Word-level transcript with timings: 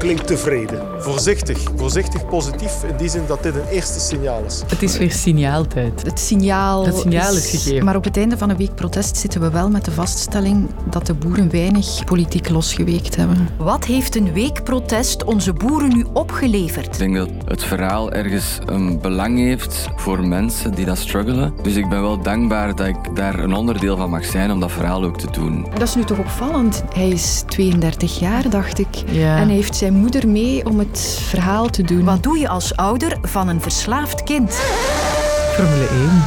klinkt 0.00 0.26
tevreden. 0.26 0.82
Voorzichtig, 0.98 1.58
voorzichtig 1.76 2.26
positief 2.26 2.84
in 2.84 2.96
die 2.96 3.08
zin 3.08 3.22
dat 3.26 3.42
dit 3.42 3.54
een 3.54 3.66
eerste 3.70 4.00
signaal 4.00 4.44
is. 4.46 4.62
Het 4.66 4.82
is 4.82 4.98
weer 4.98 5.12
signaaltijd. 5.12 6.02
Het 6.02 6.20
signaal, 6.20 6.86
Het 6.86 6.96
signaal 6.96 7.34
is 7.34 7.50
gegeven. 7.50 7.84
Maar 7.84 7.96
op 7.96 8.04
het 8.04 8.16
einde 8.16 8.38
van 8.38 8.50
een 8.50 8.56
week 8.56 8.74
protest 8.74 9.16
zitten 9.16 9.40
we 9.40 9.50
wel 9.50 9.70
met 9.70 9.84
de 9.84 9.90
vaststelling 9.90 10.68
dat 10.90 11.06
de 11.06 11.14
boeren 11.14 11.50
weinig 11.50 12.04
politiek 12.04 12.48
losgeweekt 12.48 13.16
hebben. 13.16 13.48
Wat 13.58 13.84
heeft 13.84 14.16
een 14.16 14.32
week 14.32 14.64
protest 14.64 15.24
onze 15.24 15.52
boeren 15.52 15.96
nu 15.96 16.06
opgeleverd? 16.12 16.86
Ik 16.86 16.98
denk 16.98 17.16
dat 17.16 17.28
het 17.44 17.64
verhaal 17.64 18.12
ergens 18.12 18.58
een 18.66 19.00
belang 19.00 19.38
heeft 19.38 19.88
voor 19.96 20.26
mensen 20.26 20.74
die 20.74 20.84
dat 20.84 20.98
struggelen. 20.98 21.52
Dus 21.62 21.76
ik 21.76 21.88
ben 21.88 22.00
wel 22.00 22.22
dankbaar 22.22 22.74
dat 22.74 22.86
ik 22.86 23.16
daar 23.16 23.38
een 23.38 23.54
onderdeel 23.54 23.96
van 23.96 24.10
mag 24.10 24.24
zijn 24.24 24.50
om 24.50 24.60
dat 24.60 24.72
verhaal 24.72 25.04
ook 25.04 25.18
te 25.18 25.30
doen. 25.30 25.66
Dat 25.72 25.88
is 25.88 25.94
nu 25.94 26.04
toch 26.04 26.18
opvallend. 26.18 26.82
Hij 26.94 27.08
is 27.08 27.42
32 27.46 28.18
jaar, 28.18 28.50
dacht 28.50 28.78
ik. 28.78 28.94
Ja. 29.10 29.36
En 29.36 29.46
hij 29.46 29.54
heeft 29.54 29.76
zijn 29.76 29.88
moeder 29.94 30.28
mee 30.28 30.66
om 30.66 30.78
het 30.78 31.20
verhaal 31.22 31.70
te 31.70 31.82
doen. 31.82 32.04
Wat 32.04 32.22
doe 32.22 32.38
je 32.38 32.48
als 32.48 32.76
ouder 32.76 33.18
van 33.22 33.48
een 33.48 33.60
verslaafd 33.60 34.22
kind? 34.22 34.52
Formule 35.54 35.86
1. 35.88 36.22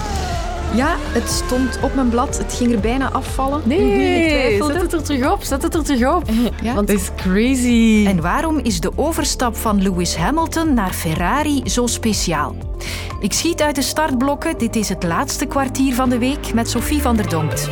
Ja, 0.75 0.95
het 0.99 1.29
stond 1.29 1.79
op 1.81 1.95
mijn 1.95 2.09
blad. 2.09 2.37
Het 2.37 2.53
ging 2.53 2.73
er 2.73 2.79
bijna 2.79 3.11
afvallen. 3.11 3.61
Nee, 3.63 4.27
twijfelde. 4.29 4.73
zet 4.73 4.81
het 4.81 4.93
er 4.93 5.03
terug 5.03 5.31
op. 5.31 5.43
Zet 5.43 5.61
het 5.63 5.75
er 5.75 5.83
terug 5.83 6.15
op. 6.15 6.23
Ja. 6.61 6.73
Want 6.73 6.87
het 6.87 6.99
is 6.99 7.09
crazy. 7.15 8.05
En 8.07 8.21
waarom 8.21 8.57
is 8.57 8.79
de 8.79 8.91
overstap 8.95 9.55
van 9.55 9.81
Lewis 9.81 10.15
Hamilton 10.15 10.73
naar 10.73 10.93
Ferrari 10.93 11.61
zo 11.65 11.87
speciaal? 11.87 12.55
Ik 13.19 13.33
schiet 13.33 13.61
uit 13.61 13.75
de 13.75 13.81
startblokken. 13.81 14.57
Dit 14.57 14.75
is 14.75 14.89
het 14.89 15.03
laatste 15.03 15.45
kwartier 15.45 15.93
van 15.93 16.09
de 16.09 16.17
week 16.17 16.53
met 16.53 16.69
Sophie 16.69 17.01
van 17.01 17.15
der 17.15 17.29
Donkt. 17.29 17.69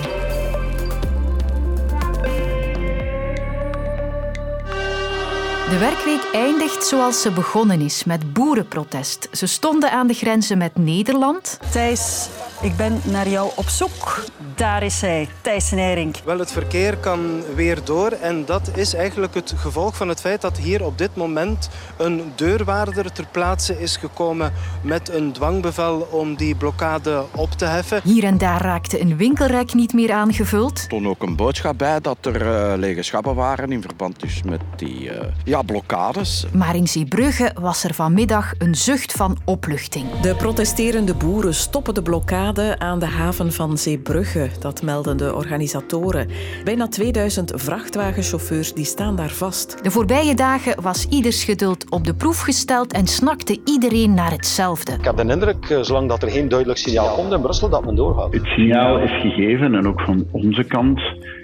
De 5.72 5.78
werkweek 5.78 6.30
eindigt 6.34 6.84
zoals 6.84 7.22
ze 7.22 7.32
begonnen 7.32 7.82
is, 7.82 8.04
met 8.04 8.34
boerenprotest. 8.34 9.28
Ze 9.32 9.48
stonden 9.48 9.92
aan 9.92 10.08
de 10.08 10.14
grenzen 10.14 10.58
met 10.58 10.78
Nederland. 10.78 11.60
Thijs, 11.72 12.28
ik 12.62 12.76
ben 12.76 13.02
naar 13.04 13.28
jou 13.28 13.52
op 13.56 13.70
zoek. 13.70 14.26
Daar 14.56 14.84
is 14.84 15.02
hij, 15.02 15.28
Thijs 15.42 15.72
Nering. 15.72 16.16
Wel, 16.26 16.40
het 16.40 16.52
verkeer 16.52 16.98
kan 16.98 17.42
weer 17.56 17.80
door 17.84 18.12
en 18.12 18.46
dat 18.46 18.72
is 18.76 18.94
eigenlijk 18.94 19.34
het 19.34 19.54
gevolg 19.58 19.96
van 19.96 20.08
het 20.08 20.22
feit 20.22 20.42
dat 20.42 20.58
hier 20.58 20.86
op 20.86 20.98
dit 20.98 21.16
moment 21.16 21.70
een 21.98 22.32
deurwaarder 22.36 23.12
ter 23.12 23.26
plaatse 23.32 23.82
is 23.82 23.98
gekomen 23.98 24.54
met 24.82 25.10
een 25.10 25.32
dwangbevel 25.32 26.08
om 26.12 26.36
die 26.36 26.56
blokkade 26.56 27.24
op 27.36 27.52
te 27.52 27.66
heffen. 27.66 28.02
Hier 28.04 28.24
en 28.24 28.38
daar 28.38 28.62
raakte 28.62 29.02
een 29.02 29.18
winkelrek 29.18 29.74
niet 29.74 29.94
meer 29.94 30.12
aangevuld. 30.12 30.78
Er 30.78 30.84
stond 30.84 31.06
ook 31.06 31.24
een 31.24 31.36
boodschap 31.36 31.78
bij 31.78 32.00
dat 32.00 32.18
er 32.22 32.42
eh, 32.42 32.78
lege 32.78 33.04
schappen 33.04 33.36
waren 33.36 33.72
in 33.72 33.82
verband 33.82 34.20
dus 34.20 34.44
met 34.44 34.62
die 34.76 35.10
eh, 35.10 35.28
ja, 35.44 35.62
blokkades. 35.62 36.46
Maar 36.54 36.76
in 36.76 36.88
Zeebrugge 36.88 37.56
was 37.60 37.84
er 37.84 37.94
vanmiddag 37.94 38.54
een 38.58 38.76
zucht 38.76 39.12
van 39.12 39.38
opluchting. 39.46 40.20
De 40.20 40.36
protesterende 40.36 41.14
boeren 41.14 41.54
stoppen 41.54 41.94
de 41.94 42.02
blokkade 42.02 42.51
aan 42.60 43.00
de 43.00 43.06
haven 43.06 43.52
van 43.52 43.78
Zeebrugge. 43.78 44.50
Dat 44.60 44.82
melden 44.82 45.18
de 45.18 45.36
organisatoren. 45.36 46.28
Bijna 46.64 46.88
2000 46.88 47.52
vrachtwagenchauffeurs 47.56 48.74
die 48.74 48.86
staan 48.86 49.16
daar 49.16 49.30
vast. 49.30 49.84
De 49.84 49.92
voorbije 49.92 50.36
dagen 50.36 50.82
was 50.82 51.08
ieders 51.10 51.44
geduld 51.44 51.90
op 51.90 52.04
de 52.04 52.14
proef 52.14 52.42
gesteld 52.42 52.94
en 52.94 53.08
snakte 53.08 53.60
iedereen 53.66 54.14
naar 54.14 54.32
hetzelfde. 54.32 54.92
Ik 54.92 55.04
heb 55.04 55.18
de 55.18 55.26
indruk, 55.26 55.70
eh, 55.70 55.82
zolang 55.82 56.10
dat 56.10 56.24
er 56.24 56.30
geen 56.32 56.50
duidelijk 56.50 56.80
signaal 56.80 57.16
komt 57.16 57.32
in 57.32 57.42
Brussel, 57.42 57.70
dat 57.70 57.86
men 57.86 57.96
doorgaat. 57.96 58.34
Het 58.34 58.46
signaal 58.46 59.00
is 59.00 59.22
gegeven 59.22 59.76
en 59.76 59.88
ook 59.88 60.02
van 60.02 60.28
onze 60.32 60.64
kant. 60.64 61.02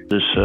Dus 0.07 0.35
eh, 0.35 0.43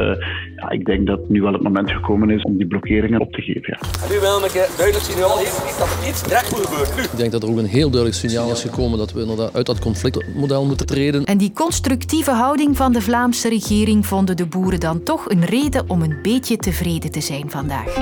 ja, 0.56 0.70
ik 0.70 0.84
denk 0.84 1.06
dat 1.06 1.28
nu 1.28 1.42
wel 1.42 1.52
het 1.52 1.62
moment 1.62 1.90
gekomen 1.90 2.30
is 2.30 2.42
om 2.42 2.56
die 2.56 2.66
blokkeringen 2.66 3.20
op 3.20 3.32
te 3.32 3.42
geven. 3.42 3.78
Ja. 3.80 4.08
Nu 4.14 4.20
wel 4.20 4.44
een 4.44 4.50
duidelijk 4.52 5.04
signaal 5.04 5.38
heeft 5.38 5.78
dat 5.78 5.98
er 6.02 6.08
iets 6.08 6.22
direct 6.22 6.50
moet 6.50 6.66
gebeuren. 6.66 6.96
Nu. 6.96 7.02
Ik 7.02 7.16
denk 7.16 7.32
dat 7.32 7.42
er 7.42 7.48
ook 7.50 7.58
een 7.58 7.64
heel 7.64 7.90
duidelijk 7.90 8.20
signaal 8.20 8.50
is 8.50 8.62
gekomen 8.62 8.98
dat 8.98 9.12
we 9.12 9.20
inderdaad 9.20 9.54
uit 9.54 9.66
dat 9.66 9.78
conflictmodel 9.78 10.66
moeten 10.66 10.86
treden. 10.86 11.24
En 11.24 11.38
die 11.38 11.52
constructieve 11.54 12.30
houding 12.30 12.76
van 12.76 12.92
de 12.92 13.00
Vlaamse 13.00 13.48
regering 13.48 14.06
vonden 14.06 14.36
de 14.36 14.46
boeren 14.46 14.80
dan 14.80 15.02
toch 15.02 15.30
een 15.30 15.44
reden 15.44 15.90
om 15.90 16.02
een 16.02 16.18
beetje 16.22 16.56
tevreden 16.56 17.10
te 17.10 17.20
zijn 17.20 17.50
vandaag. 17.50 17.96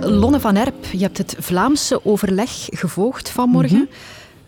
Lonne 0.00 0.40
van 0.40 0.56
Erp, 0.56 0.84
je 0.92 0.98
hebt 0.98 1.18
het 1.18 1.36
Vlaamse 1.38 2.04
overleg 2.04 2.50
gevolgd 2.70 3.30
vanmorgen. 3.30 3.88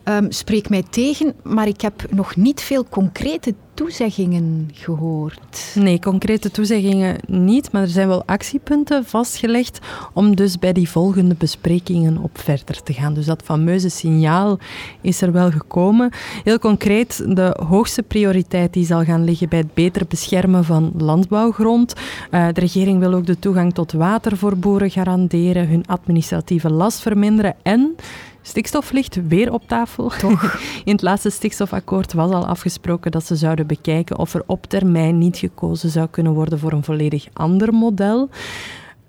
Ehm, 0.03 0.31
spreek 0.31 0.69
mij 0.69 0.83
tegen, 0.91 1.35
maar 1.43 1.69
ik 1.69 1.81
heb 1.81 2.05
nog 2.11 2.37
niet 2.37 2.61
veel 2.61 2.85
concrete 2.89 3.55
toezeggingen 3.81 4.71
gehoord. 4.73 5.73
Nee, 5.75 5.99
concrete 5.99 6.51
toezeggingen 6.51 7.17
niet, 7.27 7.73
maar 7.73 7.83
er 7.83 7.89
zijn 7.89 8.09
wel 8.09 8.23
actiepunten 8.27 9.05
vastgelegd 9.05 9.79
om 10.13 10.37
dus 10.37 10.59
bij 10.59 10.73
die 10.73 10.89
volgende 10.89 11.35
besprekingen 11.39 12.19
op 12.19 12.39
verder 12.39 12.83
te 12.83 12.93
gaan. 12.93 13.15
Dus 13.15 13.27
dat 13.27 13.43
fameuze 13.43 13.89
signaal 13.89 14.59
is 15.01 15.23
er 15.23 15.33
wel 15.33 15.51
gekomen. 15.51 16.11
Heel 16.45 16.59
concreet, 16.59 17.37
de 17.37 17.57
hoogste 17.67 18.03
prioriteit 18.03 18.73
die 18.73 18.87
zal 18.87 19.05
gaan 19.05 19.25
liggen 19.25 19.49
bij 19.49 19.59
het 19.59 19.75
beter 19.75 20.07
beschermen 20.09 20.65
van 20.65 20.93
landbouwgrond. 20.97 21.95
Uh, 22.31 22.47
de 22.53 22.61
regering 22.61 22.99
wil 22.99 23.15
ook 23.15 23.27
de 23.27 23.39
toegang 23.39 23.75
tot 23.75 23.93
water 23.93 24.37
voor 24.37 24.57
boeren 24.57 24.91
garanderen, 24.91 25.69
hun 25.69 25.87
administratieve 25.87 26.71
last 26.71 27.01
verminderen 27.01 27.55
en 27.63 27.97
Stikstof 28.43 28.93
ligt 28.93 29.19
weer 29.29 29.53
op 29.53 29.69
tafel. 29.69 30.09
Toch? 30.09 30.61
In 30.85 30.93
het 30.93 31.03
laatste 31.03 31.31
stikstofakkoord 31.31 32.13
was 32.13 32.31
al 32.31 32.47
afgesproken 32.47 33.11
dat 33.11 33.27
ze 33.27 33.37
zouden 33.37 33.67
bekijken 33.71 34.19
of 34.19 34.35
er 34.35 34.43
op 34.47 34.67
termijn 34.67 35.19
niet 35.19 35.37
gekozen 35.37 35.91
zou 35.91 36.09
kunnen 36.11 36.33
worden 36.33 36.59
voor 36.59 36.73
een 36.73 36.85
volledig 36.85 37.27
ander 37.33 37.75
model. 37.75 38.29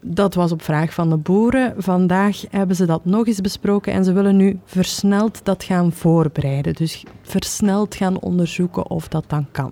Dat 0.03 0.33
was 0.33 0.51
op 0.51 0.61
vraag 0.61 0.93
van 0.93 1.09
de 1.09 1.17
boeren. 1.17 1.73
Vandaag 1.77 2.43
hebben 2.49 2.75
ze 2.75 2.85
dat 2.85 3.05
nog 3.05 3.27
eens 3.27 3.41
besproken 3.41 3.93
en 3.93 4.03
ze 4.03 4.13
willen 4.13 4.37
nu 4.37 4.59
versneld 4.65 5.39
dat 5.43 5.63
gaan 5.63 5.91
voorbereiden. 5.91 6.73
Dus 6.73 7.03
versneld 7.21 7.95
gaan 7.95 8.19
onderzoeken 8.19 8.89
of 8.89 9.07
dat 9.07 9.23
dan 9.27 9.45
kan. 9.51 9.71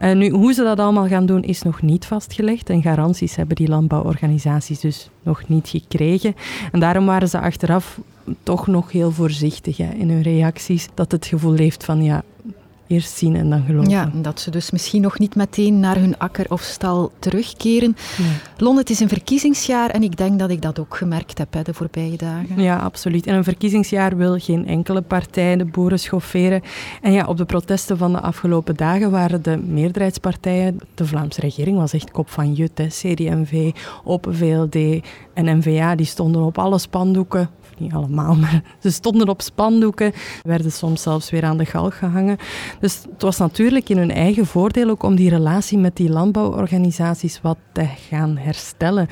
Uh, 0.00 0.12
nu, 0.12 0.30
hoe 0.30 0.52
ze 0.52 0.62
dat 0.62 0.78
allemaal 0.78 1.06
gaan 1.06 1.26
doen 1.26 1.42
is 1.42 1.62
nog 1.62 1.82
niet 1.82 2.06
vastgelegd 2.06 2.70
en 2.70 2.82
garanties 2.82 3.36
hebben 3.36 3.56
die 3.56 3.68
landbouworganisaties 3.68 4.80
dus 4.80 5.10
nog 5.22 5.48
niet 5.48 5.68
gekregen. 5.68 6.34
En 6.72 6.80
daarom 6.80 7.06
waren 7.06 7.28
ze 7.28 7.40
achteraf 7.40 8.00
toch 8.42 8.66
nog 8.66 8.92
heel 8.92 9.10
voorzichtig 9.10 9.76
hè, 9.76 9.92
in 9.92 10.10
hun 10.10 10.22
reacties. 10.22 10.88
Dat 10.94 11.12
het 11.12 11.26
gevoel 11.26 11.54
heeft 11.54 11.84
van 11.84 12.02
ja, 12.02 12.22
eerst 12.90 13.16
zien 13.16 13.36
en 13.36 13.50
dan 13.50 13.64
geloven. 13.66 13.90
Ja, 13.90 14.10
dat 14.14 14.40
ze 14.40 14.50
dus 14.50 14.70
misschien 14.70 15.02
nog 15.02 15.18
niet 15.18 15.34
meteen 15.34 15.80
naar 15.80 15.96
hun 15.96 16.18
akker 16.18 16.46
of 16.48 16.62
stal 16.62 17.12
terugkeren. 17.18 17.96
Nee. 18.18 18.30
Lon, 18.56 18.76
het 18.76 18.90
is 18.90 19.00
een 19.00 19.08
verkiezingsjaar 19.08 19.90
en 19.90 20.02
ik 20.02 20.16
denk 20.16 20.38
dat 20.38 20.50
ik 20.50 20.62
dat 20.62 20.78
ook 20.78 20.96
gemerkt 20.96 21.38
heb 21.38 21.52
hè, 21.54 21.62
de 21.62 21.74
voorbije 21.74 22.16
dagen. 22.16 22.62
Ja, 22.62 22.76
absoluut. 22.76 23.26
En 23.26 23.34
een 23.34 23.44
verkiezingsjaar 23.44 24.16
wil 24.16 24.38
geen 24.38 24.66
enkele 24.66 25.02
partij 25.02 25.56
de 25.56 25.64
boeren 25.64 25.98
schofferen. 25.98 26.62
En 27.02 27.12
ja, 27.12 27.26
op 27.26 27.36
de 27.36 27.44
protesten 27.44 27.98
van 27.98 28.12
de 28.12 28.20
afgelopen 28.20 28.76
dagen 28.76 29.10
waren 29.10 29.42
de 29.42 29.56
meerderheidspartijen, 29.56 30.78
de 30.94 31.06
Vlaamse 31.06 31.40
regering 31.40 31.76
was 31.76 31.92
echt 31.92 32.10
kop 32.10 32.30
van 32.30 32.52
jut, 32.52 32.78
hè, 32.78 32.86
CD&V, 32.86 33.70
Open 34.04 34.36
VLD 34.36 35.04
en 35.34 35.58
N-VA, 35.58 35.94
die 35.94 36.06
stonden 36.06 36.42
op 36.42 36.58
alle 36.58 36.78
spandoeken 36.78 37.50
niet 37.80 37.92
allemaal, 37.92 38.34
maar 38.34 38.62
ze 38.82 38.90
stonden 38.90 39.28
op 39.28 39.42
spandoeken, 39.42 40.12
werden 40.42 40.72
soms 40.72 41.02
zelfs 41.02 41.30
weer 41.30 41.44
aan 41.44 41.58
de 41.58 41.66
galg 41.66 41.98
gehangen. 41.98 42.36
Dus 42.80 43.02
het 43.10 43.22
was 43.22 43.38
natuurlijk 43.38 43.88
in 43.88 43.98
hun 43.98 44.10
eigen 44.10 44.46
voordeel 44.46 44.90
ook 44.90 45.02
om 45.02 45.16
die 45.16 45.30
relatie 45.30 45.78
met 45.78 45.96
die 45.96 46.10
landbouworganisaties 46.10 47.40
wat 47.40 47.58
te 47.72 47.84
gaan 48.08 48.36
herstellen. 48.36 49.08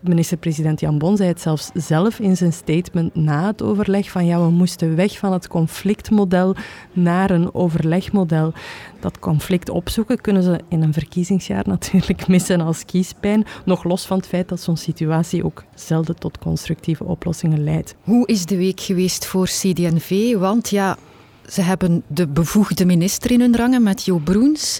Minister-president 0.00 0.80
Jan 0.80 0.98
Bon 0.98 1.16
zei 1.16 1.28
het 1.28 1.40
zelfs 1.40 1.70
zelf 1.74 2.18
in 2.18 2.36
zijn 2.36 2.52
statement 2.52 3.14
na 3.14 3.46
het 3.46 3.62
overleg 3.62 4.10
van 4.10 4.26
ja, 4.26 4.40
we 4.40 4.50
moesten 4.50 4.96
weg 4.96 5.18
van 5.18 5.32
het 5.32 5.48
conflictmodel 5.48 6.54
naar 6.92 7.30
een 7.30 7.54
overlegmodel. 7.54 8.52
Dat 9.00 9.18
conflict 9.18 9.68
opzoeken 9.68 10.20
kunnen 10.20 10.42
ze 10.42 10.60
in 10.68 10.82
een 10.82 10.92
verkiezingsjaar 10.92 11.64
natuurlijk 11.74 12.28
missen 12.28 12.60
als 12.60 12.84
kiespijn, 12.84 13.46
nog 13.64 13.84
los 13.84 14.06
van 14.06 14.16
het 14.16 14.26
feit 14.26 14.48
dat 14.48 14.60
zo'n 14.60 14.76
situatie 14.76 15.44
ook 15.44 15.64
zelden 15.74 16.18
tot 16.18 16.38
constructieve 16.38 17.04
oplossingen 17.04 17.64
leidt. 17.64 17.94
Hoe 18.02 18.26
is 18.26 18.44
de 18.44 18.56
week 18.56 18.80
geweest 18.80 19.26
voor 19.26 19.46
CD&V? 19.46 20.36
Want 20.36 20.68
ja, 20.68 20.96
ze 21.46 21.60
hebben 21.60 22.02
de 22.06 22.26
bevoegde 22.26 22.84
minister 22.84 23.30
in 23.30 23.40
hun 23.40 23.56
rangen 23.56 23.82
met 23.82 24.04
Jo 24.04 24.18
Broens. 24.18 24.78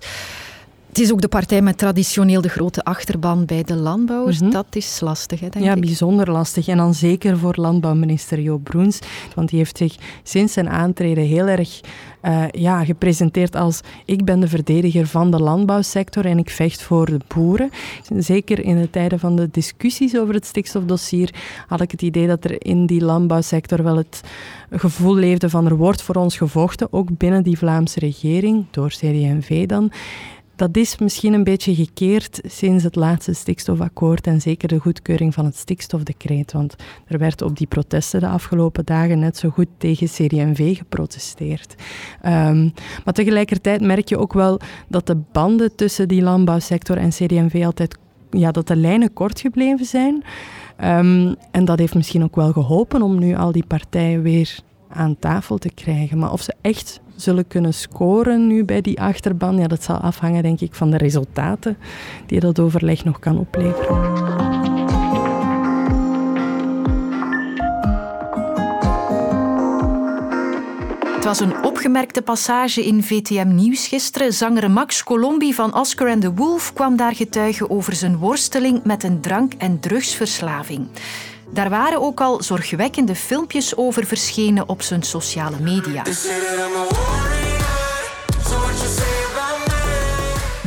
Het 0.89 0.99
is 0.99 1.13
ook 1.13 1.21
de 1.21 1.29
partij 1.29 1.63
met 1.63 1.79
traditioneel 1.79 2.41
de 2.41 2.49
grote 2.49 2.85
achterban 2.85 3.45
bij 3.45 3.63
de 3.63 3.75
landbouwers. 3.75 4.37
Mm 4.37 4.43
-hmm. 4.43 4.53
Dat 4.53 4.67
is 4.71 5.01
lastig, 5.01 5.41
hè, 5.41 5.49
denk 5.49 5.65
ja, 5.65 5.75
ik. 5.75 5.81
bijzonder 5.81 6.31
lastig. 6.31 6.69
En 6.69 6.77
dan 6.77 6.95
zeker 6.95 7.39
voor 7.39 7.55
landbouwminister 7.57 8.41
Joop 8.41 8.65
Broens. 8.65 8.99
Want 9.35 9.49
die 9.49 9.59
heeft 9.59 9.77
zich 9.77 9.97
sinds 10.23 10.53
zijn 10.53 10.69
aantreden 10.69 11.25
heel 11.25 11.47
erg 11.47 11.81
uh, 12.23 12.45
ja, 12.51 12.85
gepresenteerd 12.85 13.57
als 13.57 13.81
ik 14.05 14.25
ben 14.25 14.41
de 14.41 14.49
verdediger 14.49 15.07
van 15.07 15.31
de 15.31 15.39
landbouwsector 15.39 16.25
en 16.25 16.39
ik 16.39 16.51
vecht 16.51 16.83
voor 16.83 17.07
de 17.07 17.19
boeren. 17.35 17.71
Zeker 18.17 18.65
in 18.65 18.81
de 18.81 18.91
tijden 18.91 19.19
van 19.19 19.37
de 19.37 19.49
discussies 19.51 20.17
over 20.17 20.35
het 20.35 20.47
stikstofdossier 20.47 21.35
had 21.67 21.81
ik 21.81 21.91
het 21.91 22.03
idee 22.03 22.27
dat 22.27 22.45
er 22.45 22.67
in 22.67 22.87
die 22.87 23.05
landbouwsector 23.05 23.83
wel 23.83 23.97
het 23.97 24.21
gevoel 24.71 25.15
leefde 25.15 25.51
van 25.51 25.67
er 25.67 25.77
wordt 25.77 26.03
voor 26.03 26.15
ons 26.15 26.37
gevochten, 26.37 26.93
ook 26.93 27.19
binnen 27.19 27.43
die 27.43 27.59
Vlaamse 27.59 27.99
regering, 27.99 28.65
door 28.71 28.89
CD&V 28.89 29.67
dan. 29.67 29.93
Dat 30.59 30.77
is 30.77 30.99
misschien 30.99 31.33
een 31.33 31.45
beetje 31.45 31.75
gekeerd 31.75 32.41
sinds 32.45 32.85
het 32.85 32.97
laatste 32.97 33.33
stikstofakkoord 33.33 34.27
en 34.27 34.41
zeker 34.41 34.69
de 34.69 34.79
goedkeuring 34.79 35.35
van 35.35 35.45
het 35.45 35.57
stikstofdecreet. 35.57 36.53
Want 36.53 36.75
er 37.07 37.19
werd 37.19 37.43
op 37.43 37.57
die 37.57 37.67
protesten 37.67 38.21
de 38.21 38.29
afgelopen 38.29 38.85
dagen 38.85 39.19
net 39.19 39.37
zo 39.37 39.49
goed 39.49 39.67
tegen 39.77 40.07
CD&V 40.07 40.77
geprotesteerd. 40.77 41.75
Um, 42.27 42.73
maar 43.05 43.15
tegelijkertijd 43.15 43.81
merk 43.81 44.09
je 44.09 44.19
ook 44.19 44.33
wel 44.33 44.61
dat 44.89 45.07
de 45.07 45.17
banden 45.33 45.75
tussen 45.75 46.09
die 46.09 46.23
landbouwsector 46.23 46.97
en 46.97 47.11
CD&V 47.11 47.63
altijd 47.65 47.99
ja, 48.31 48.51
dat 48.51 48.67
de 48.67 48.77
lijnen 48.77 49.13
kort 49.13 49.41
gebleven 49.41 49.87
zijn. 49.87 50.25
Um, 50.85 51.37
en 51.51 51.65
dat 51.65 51.79
heeft 51.79 51.95
misschien 51.95 52.25
ook 52.25 52.37
wel 52.37 52.53
geholpen 52.53 53.03
om 53.03 53.19
nu 53.19 53.37
al 53.37 53.53
die 53.53 53.67
partijen 53.67 54.23
weer 54.23 54.59
aan 54.89 55.17
tafel 55.19 55.59
te 55.59 55.71
krijgen. 55.75 56.19
Maar 56.19 56.33
of 56.33 56.43
ze 56.43 56.55
echt 56.61 57.01
zullen 57.17 57.47
kunnen 57.47 57.75
scoren 57.75 58.47
nu 58.47 58.65
bij 58.65 58.81
die 58.81 59.01
achterban, 59.01 59.59
ja, 59.59 59.67
dat 59.67 59.83
zal 59.83 59.97
afhangen 59.97 60.43
denk 60.43 60.61
ik 60.61 60.75
van 60.75 60.91
de 60.91 60.97
resultaten 60.97 61.77
die 62.27 62.41
dat 62.41 62.59
overleg 62.59 63.05
nog 63.05 63.19
kan 63.19 63.39
opleveren. 63.39 64.17
Het 71.19 71.27
was 71.27 71.41
een 71.41 71.65
opgemerkte 71.65 72.23
passage 72.23 72.87
in 72.87 73.03
VTM 73.03 73.55
Nieuws 73.55 73.89
gisteren. 73.89 74.33
Zanger 74.33 74.71
Max 74.71 75.05
Colombi 75.05 75.55
van 75.55 75.75
Oscar 75.75 76.11
and 76.11 76.21
the 76.21 76.35
Wolf 76.35 76.73
kwam 76.73 76.97
daar 76.97 77.15
getuigen 77.15 77.71
over 77.71 77.95
zijn 77.95 78.17
worsteling 78.17 78.85
met 78.85 79.03
een 79.03 79.21
drank- 79.21 79.55
en 79.55 79.81
drugsverslaving. 79.81 80.87
Daar 81.53 81.71
waren 81.71 82.01
ook 82.01 82.21
al 82.21 82.43
zorgwekkende 82.43 83.15
filmpjes 83.15 83.77
over 83.77 84.07
verschenen 84.07 84.69
op 84.69 84.83
zijn 84.83 85.03
sociale 85.03 85.57
media. 85.61 86.03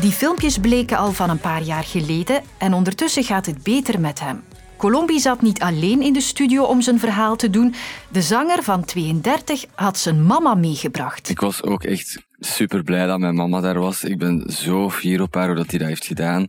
Die 0.01 0.12
filmpjes 0.12 0.57
bleken 0.57 0.98
al 0.98 1.12
van 1.12 1.30
een 1.30 1.39
paar 1.39 1.62
jaar 1.62 1.83
geleden 1.83 2.42
en 2.57 2.74
ondertussen 2.74 3.24
gaat 3.24 3.45
het 3.45 3.63
beter 3.63 4.00
met 4.00 4.19
hem. 4.19 4.44
Colombi 4.78 5.19
zat 5.19 5.42
niet 5.42 5.62
alleen 5.62 6.01
in 6.01 6.13
de 6.13 6.22
studio 6.22 6.63
om 6.63 6.81
zijn 6.81 7.00
verhaal 7.00 7.36
te 7.36 7.50
doen. 7.50 7.74
De 8.12 8.22
zanger 8.22 8.63
van 8.63 8.86
32 8.86 9.66
had 9.75 9.98
zijn 9.98 10.25
mama 10.25 10.56
meegebracht. 10.56 11.30
Ik 11.30 11.39
was 11.39 11.63
ook 11.63 11.83
echt 11.83 12.22
super 12.39 12.83
blij 12.83 13.06
dat 13.06 13.19
mijn 13.19 13.36
mama 13.36 13.62
daar 13.62 13.80
was. 13.80 14.04
Ik 14.04 14.18
ben 14.18 14.44
zo 14.51 14.89
fier 14.89 15.22
op 15.22 15.33
haar 15.33 15.48
hoe 15.48 15.56
dat 15.56 15.69
hij 15.69 15.80
dat 15.80 15.88
heeft 15.88 16.06
gedaan. 16.06 16.48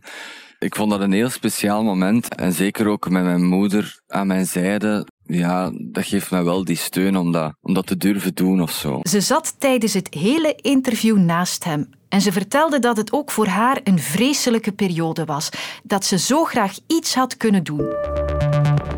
Ik 0.63 0.75
vond 0.75 0.91
dat 0.91 0.99
een 0.99 1.11
heel 1.11 1.29
speciaal 1.29 1.83
moment. 1.83 2.35
En 2.35 2.53
zeker 2.53 2.87
ook 2.87 3.09
met 3.09 3.23
mijn 3.23 3.45
moeder 3.45 3.99
aan 4.07 4.27
mijn 4.27 4.45
zijde. 4.45 5.07
Ja, 5.25 5.71
dat 5.73 6.05
geeft 6.05 6.31
mij 6.31 6.43
wel 6.43 6.63
die 6.63 6.75
steun 6.75 7.17
om 7.17 7.31
dat, 7.31 7.53
om 7.61 7.73
dat 7.73 7.87
te 7.87 7.97
durven 7.97 8.33
doen 8.33 8.61
of 8.61 8.71
zo. 8.71 8.99
Ze 9.01 9.21
zat 9.21 9.55
tijdens 9.59 9.93
het 9.93 10.13
hele 10.13 10.55
interview 10.55 11.17
naast 11.17 11.63
hem. 11.63 11.89
En 12.09 12.21
ze 12.21 12.31
vertelde 12.31 12.79
dat 12.79 12.97
het 12.97 13.13
ook 13.13 13.31
voor 13.31 13.47
haar 13.47 13.79
een 13.83 13.99
vreselijke 13.99 14.71
periode 14.71 15.25
was. 15.25 15.49
Dat 15.83 16.05
ze 16.05 16.17
zo 16.17 16.43
graag 16.43 16.77
iets 16.87 17.15
had 17.15 17.37
kunnen 17.37 17.63
doen. 17.63 18.22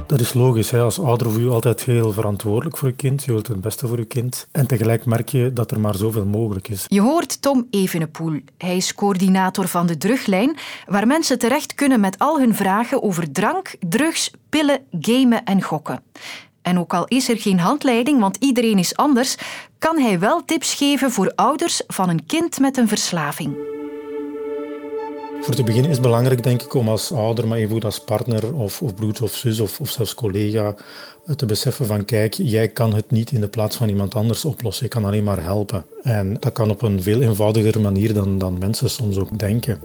Dat 0.07 0.19
is 0.19 0.33
logisch. 0.33 0.71
Hè. 0.71 0.81
Als 0.81 0.99
ouder 0.99 1.31
voel 1.31 1.43
je 1.43 1.49
altijd 1.49 1.83
heel 1.83 2.11
verantwoordelijk 2.11 2.77
voor 2.77 2.87
je 2.87 2.95
kind. 2.95 3.23
Je 3.23 3.31
wilt 3.31 3.47
het 3.47 3.61
beste 3.61 3.87
voor 3.87 3.97
je 3.97 4.05
kind. 4.05 4.47
En 4.51 4.67
tegelijk 4.67 5.05
merk 5.05 5.29
je 5.29 5.53
dat 5.53 5.71
er 5.71 5.79
maar 5.79 5.95
zoveel 5.95 6.25
mogelijk 6.25 6.67
is. 6.67 6.85
Je 6.87 7.01
hoort 7.01 7.41
Tom 7.41 7.67
Evenepoel. 7.69 8.39
Hij 8.57 8.75
is 8.75 8.93
coördinator 8.93 9.67
van 9.67 9.87
de 9.87 9.97
Druglijn, 9.97 10.57
waar 10.85 11.07
mensen 11.07 11.39
terecht 11.39 11.73
kunnen 11.73 11.99
met 11.99 12.19
al 12.19 12.39
hun 12.39 12.55
vragen 12.55 13.03
over 13.03 13.31
drank, 13.31 13.75
drugs, 13.79 14.31
pillen, 14.49 14.79
gamen 14.99 15.43
en 15.43 15.61
gokken. 15.61 16.03
En 16.61 16.79
ook 16.79 16.93
al 16.93 17.05
is 17.05 17.29
er 17.29 17.37
geen 17.37 17.59
handleiding, 17.59 18.19
want 18.19 18.37
iedereen 18.39 18.79
is 18.79 18.95
anders, 18.95 19.37
kan 19.79 19.99
hij 19.99 20.19
wel 20.19 20.45
tips 20.45 20.73
geven 20.73 21.11
voor 21.11 21.31
ouders 21.35 21.81
van 21.87 22.09
een 22.09 22.25
kind 22.25 22.59
met 22.59 22.77
een 22.77 22.87
verslaving. 22.87 23.74
Voor 25.45 25.55
te 25.55 25.63
beginnen 25.63 25.89
is 25.89 25.97
het 25.97 26.05
belangrijk, 26.05 26.43
denk 26.43 26.61
ik, 26.61 26.73
om 26.73 26.89
als 26.89 27.11
ouder, 27.11 27.47
maar 27.47 27.57
even 27.57 27.81
als 27.81 27.99
partner 27.99 28.53
of, 28.53 28.81
of 28.81 28.95
broer 28.95 29.17
of 29.21 29.35
zus 29.35 29.59
of, 29.59 29.79
of 29.79 29.89
zelfs 29.89 30.15
collega 30.15 30.75
te 31.35 31.45
beseffen 31.45 31.85
van 31.85 32.05
kijk, 32.05 32.33
jij 32.33 32.67
kan 32.67 32.93
het 32.93 33.11
niet 33.11 33.31
in 33.31 33.41
de 33.41 33.47
plaats 33.47 33.75
van 33.75 33.89
iemand 33.89 34.15
anders 34.15 34.45
oplossen. 34.45 34.85
Je 34.85 34.91
kan 34.91 35.05
alleen 35.05 35.23
maar 35.23 35.43
helpen. 35.43 35.85
En 36.03 36.37
dat 36.39 36.51
kan 36.51 36.69
op 36.69 36.81
een 36.81 37.01
veel 37.01 37.21
eenvoudiger 37.21 37.81
manier 37.81 38.13
dan, 38.13 38.37
dan 38.37 38.57
mensen 38.59 38.89
soms 38.89 39.17
ook 39.17 39.39
denken. 39.39 39.79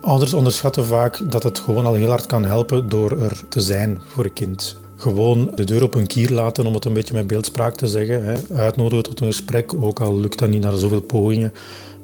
Ouders 0.00 0.32
onderschatten 0.32 0.84
vaak 0.84 1.30
dat 1.30 1.42
het 1.42 1.58
gewoon 1.58 1.86
al 1.86 1.94
heel 1.94 2.08
hard 2.08 2.26
kan 2.26 2.44
helpen 2.44 2.88
door 2.88 3.22
er 3.22 3.42
te 3.48 3.60
zijn 3.60 4.00
voor 4.06 4.24
een 4.24 4.32
kind. 4.32 4.76
Gewoon 4.96 5.52
de 5.54 5.64
deur 5.64 5.82
op 5.82 5.94
een 5.94 6.06
kier 6.06 6.30
laten, 6.30 6.66
om 6.66 6.74
het 6.74 6.84
een 6.84 6.92
beetje 6.92 7.14
met 7.14 7.26
beeldspraak 7.26 7.76
te 7.76 7.86
zeggen. 7.86 8.24
Hè. 8.24 8.34
Uitnodigen 8.54 9.04
tot 9.04 9.20
een 9.20 9.26
gesprek, 9.26 9.74
ook 9.74 10.00
al 10.00 10.20
lukt 10.20 10.38
dat 10.38 10.48
niet 10.48 10.62
naar 10.62 10.76
zoveel 10.76 11.00
pogingen 11.00 11.52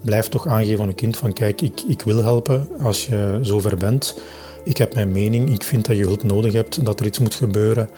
blijf 0.02 0.28
toch 0.28 0.46
aangeven 0.46 0.82
aan 0.82 0.88
een 0.88 0.94
kind 0.94 1.16
van 1.16 1.32
kijk, 1.32 1.60
ik, 1.60 1.80
ik 1.88 2.02
wil 2.02 2.22
helpen 2.22 2.68
als 2.82 3.06
je 3.06 3.38
zover 3.42 3.76
bent. 3.76 4.20
Ik 4.64 4.76
heb 4.76 4.94
mijn 4.94 5.12
mening, 5.12 5.50
ik 5.50 5.62
vind 5.62 5.86
dat 5.86 5.96
je 5.96 6.02
hulp 6.02 6.22
nodig 6.22 6.52
hebt, 6.52 6.84
dat 6.84 7.00
er 7.00 7.06
iets 7.06 7.18
moet 7.18 7.34
gebeuren. 7.34 7.90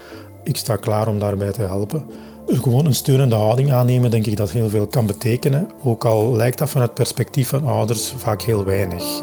Ik 0.42 0.56
sta 0.56 0.76
klaar 0.76 1.08
om 1.08 1.18
daarbij 1.18 1.52
te 1.52 1.62
helpen. 1.62 2.04
Gewoon 2.46 2.86
een 2.86 2.94
steunende 2.94 3.34
houding 3.34 3.72
aannemen, 3.72 4.10
denk 4.10 4.26
ik 4.26 4.36
dat 4.36 4.50
heel 4.50 4.68
veel 4.68 4.86
kan 4.86 5.06
betekenen. 5.06 5.70
Ook 5.82 6.04
al 6.04 6.36
lijkt 6.36 6.58
dat 6.58 6.70
van 6.70 6.80
het 6.80 6.94
perspectief 6.94 7.48
van 7.48 7.66
ouders 7.66 8.14
vaak 8.16 8.42
heel 8.42 8.64
weinig. 8.64 9.22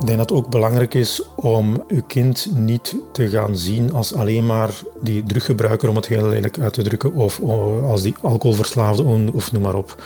Ik 0.00 0.06
denk 0.10 0.18
dat 0.18 0.28
het 0.28 0.38
ook 0.38 0.50
belangrijk 0.50 0.94
is 0.94 1.22
om 1.36 1.84
uw 1.88 2.02
kind 2.06 2.48
niet 2.54 2.96
te 3.12 3.28
gaan 3.28 3.56
zien 3.56 3.92
als 3.92 4.14
alleen 4.14 4.46
maar 4.46 4.70
die 5.02 5.22
druggebruiker, 5.22 5.88
om 5.88 5.96
het 5.96 6.06
heel 6.06 6.28
lelijk 6.28 6.58
uit 6.58 6.72
te 6.72 6.82
drukken, 6.82 7.14
of 7.14 7.40
als 7.82 8.02
die 8.02 8.14
alcoholverslaafde, 8.20 9.32
of 9.32 9.52
noem 9.52 9.62
maar 9.62 9.74
op. 9.74 10.02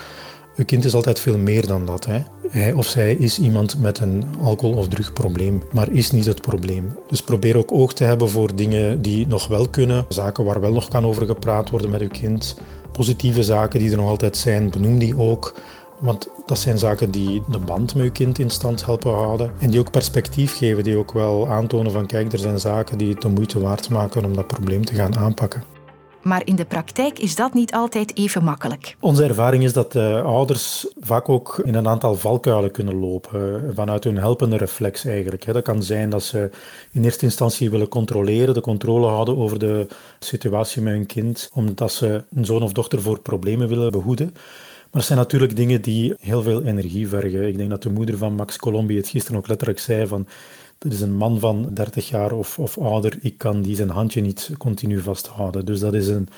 Een 0.59 0.65
kind 0.65 0.85
is 0.85 0.95
altijd 0.95 1.21
veel 1.21 1.39
meer 1.39 1.67
dan 1.67 1.87
dat. 1.87 2.05
Hè. 2.07 2.23
Hij 2.49 2.73
of 2.73 2.87
zij 2.87 3.15
is 3.15 3.39
iemand 3.39 3.81
met 3.81 3.99
een 3.99 4.25
alcohol- 4.43 4.77
of 4.77 4.89
drugprobleem, 4.89 5.63
maar 5.73 5.93
is 5.93 6.11
niet 6.11 6.27
het 6.27 6.41
probleem. 6.41 6.95
Dus 7.09 7.23
probeer 7.23 7.57
ook 7.57 7.73
oog 7.73 7.95
te 7.95 8.05
hebben 8.05 8.29
voor 8.29 8.55
dingen 8.55 9.03
die 9.03 9.27
nog 9.27 9.47
wel 9.47 9.69
kunnen, 9.69 10.05
zaken 10.09 10.45
waar 10.45 10.61
wel 10.61 10.73
nog 10.73 10.89
kan 10.89 11.05
over 11.07 11.27
gepraat 11.27 11.71
worden 11.71 11.91
met 11.91 12.01
uw 12.01 12.09
kind. 12.09 12.57
Positieve 12.93 13.43
zaken 13.43 13.81
die 13.81 13.91
er 13.91 13.97
nog 13.97 14.09
altijd 14.09 14.37
zijn, 14.37 14.71
benoem 14.71 14.99
die 14.99 15.19
ook. 15.19 15.55
Want 15.99 16.29
dat 16.47 16.59
zijn 16.59 16.79
zaken 16.79 17.11
die 17.11 17.43
de 17.51 17.59
band 17.59 17.95
met 17.95 18.05
je 18.05 18.11
kind 18.11 18.39
in 18.39 18.51
stand 18.51 18.85
helpen 18.85 19.13
houden. 19.13 19.51
En 19.59 19.71
die 19.71 19.81
ook 19.81 19.91
perspectief 19.91 20.57
geven, 20.57 20.85
die 20.85 20.97
ook 20.97 21.13
wel 21.13 21.49
aantonen 21.49 21.93
van 21.93 22.07
kijk, 22.07 22.33
er 22.33 22.39
zijn 22.39 22.61
zaken 22.61 22.99
die 22.99 23.09
het 23.09 23.23
de 23.23 23.29
moeite 23.29 23.61
waard 23.61 23.89
maken 23.89 24.25
om 24.25 24.35
dat 24.35 24.47
probleem 24.47 24.85
te 24.85 24.95
gaan 24.95 25.17
aanpakken. 25.19 25.63
Maar 26.23 26.43
in 26.45 26.57
de 26.57 26.65
praktijk 26.65 27.19
is 27.19 27.35
dat 27.35 27.55
niet 27.55 27.73
altijd 27.73 28.17
even 28.17 28.45
makkelijk. 28.45 28.97
Onze 29.01 29.25
ervaring 29.25 29.65
is 29.65 29.73
dat 29.73 29.93
de 29.93 30.23
ouders 30.25 30.87
vaak 31.01 31.29
ook 31.29 31.61
in 31.65 31.75
een 31.75 31.89
aantal 31.89 32.15
valkuilen 32.15 32.71
kunnen 32.71 32.95
lopen. 32.95 33.73
Vanuit 33.75 34.05
hun 34.05 34.19
helpende 34.19 34.57
reflex 34.57 35.05
eigenlijk. 35.05 35.53
Dat 35.53 35.63
kan 35.63 35.83
zijn 35.83 36.11
dat 36.11 36.23
ze 36.23 36.51
in 36.93 37.05
eerste 37.05 37.25
instantie 37.25 37.71
willen 37.71 37.89
controleren, 37.89 38.55
de 38.55 38.61
controle 38.61 39.07
houden 39.07 39.37
over 39.37 39.59
de 39.59 39.87
situatie 40.19 40.83
met 40.83 40.93
hun 40.93 41.07
kind, 41.07 41.51
omdat 41.55 41.93
ze 41.93 42.25
een 42.35 42.45
zoon 42.45 42.63
of 42.63 42.73
dochter 42.73 43.03
voor 43.03 43.21
problemen 43.21 43.69
willen 43.69 43.93
behoeden. 43.93 44.31
Maar 44.91 45.01
het 45.01 45.05
zijn 45.05 45.19
natuurlijk 45.19 45.57
dingen 45.57 45.83
die 45.83 46.15
heel 46.21 46.43
veel 46.43 46.63
energie 46.63 47.09
vergen. 47.09 47.49
Ik 47.49 47.57
denk 47.57 47.71
dat 47.71 47.83
de 47.83 47.91
moeder 47.91 48.17
van 48.17 48.35
Max 48.35 48.57
Colombi 48.57 48.97
het 48.97 49.09
gisteren 49.09 49.39
ook 49.39 49.49
letterlijk 49.49 49.79
zei 49.79 50.07
van 50.07 50.27
dat 50.79 50.93
is 50.93 51.01
een 51.01 51.17
man 51.17 51.39
van 51.39 51.71
30 51.73 52.09
jaar 52.09 52.33
of, 52.33 52.59
of 52.59 52.79
ouder. 52.79 53.19
Ik 53.21 53.39
kan 53.39 53.63
die 53.63 53.77
zijn 53.77 53.91
handje 53.91 54.21
niet 54.21 54.51
continu 54.59 55.01
vasthouden. 55.01 55.65
Dus 55.65 55.81
dat 55.81 55.95
is 55.95 56.09
een, 56.09 56.29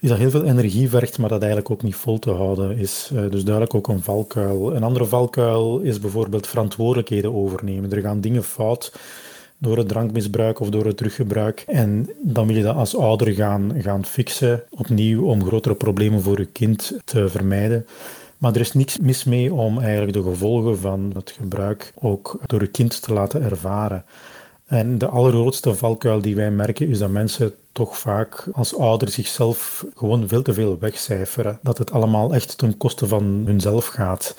is 0.00 0.08
dat 0.08 0.18
heel 0.18 0.30
veel 0.30 0.44
energie 0.44 0.88
vergt, 0.88 1.18
maar 1.18 1.28
dat 1.28 1.40
eigenlijk 1.40 1.70
ook 1.70 1.82
niet 1.82 1.94
vol 1.94 2.18
te 2.18 2.30
houden 2.30 2.78
is. 2.78 3.10
Uh, 3.12 3.30
dus 3.30 3.44
duidelijk 3.44 3.74
ook 3.74 3.88
een 3.88 4.02
valkuil. 4.02 4.74
Een 4.74 4.82
andere 4.82 5.06
valkuil 5.06 5.78
is 5.78 6.00
bijvoorbeeld 6.00 6.46
verantwoordelijkheden 6.46 7.34
overnemen. 7.34 7.92
Er 7.92 8.00
gaan 8.00 8.20
dingen 8.20 8.42
fout 8.42 8.92
door 9.58 9.76
het 9.76 9.88
drankmisbruik 9.88 10.60
of 10.60 10.68
door 10.68 10.84
het 10.84 10.96
teruggebruik. 10.96 11.64
En 11.66 12.10
dan 12.22 12.46
wil 12.46 12.56
je 12.56 12.62
dat 12.62 12.76
als 12.76 12.96
ouder 12.96 13.32
gaan, 13.32 13.72
gaan 13.82 14.04
fixen, 14.04 14.62
opnieuw 14.70 15.24
om 15.24 15.44
grotere 15.44 15.74
problemen 15.74 16.22
voor 16.22 16.38
je 16.38 16.46
kind 16.46 16.98
te 17.04 17.28
vermijden. 17.28 17.86
Maar 18.40 18.54
er 18.54 18.60
is 18.60 18.72
niks 18.72 18.98
mis 18.98 19.24
mee 19.24 19.52
om 19.52 19.78
eigenlijk 19.78 20.12
de 20.12 20.22
gevolgen 20.22 20.78
van 20.78 21.10
het 21.14 21.30
gebruik 21.30 21.92
ook 21.98 22.40
door 22.46 22.60
het 22.60 22.70
kind 22.70 23.02
te 23.02 23.12
laten 23.12 23.42
ervaren. 23.42 24.04
En 24.66 24.98
de 24.98 25.06
allergrootste 25.06 25.74
valkuil 25.74 26.20
die 26.20 26.36
wij 26.36 26.50
merken 26.50 26.88
is 26.88 26.98
dat 26.98 27.10
mensen 27.10 27.54
toch 27.72 27.98
vaak 27.98 28.48
als 28.52 28.76
ouder 28.76 29.08
zichzelf 29.08 29.86
gewoon 29.94 30.28
veel 30.28 30.42
te 30.42 30.52
veel 30.52 30.78
wegcijferen. 30.78 31.58
Dat 31.62 31.78
het 31.78 31.92
allemaal 31.92 32.34
echt 32.34 32.58
ten 32.58 32.76
koste 32.76 33.06
van 33.06 33.42
hunzelf 33.46 33.86
gaat. 33.86 34.34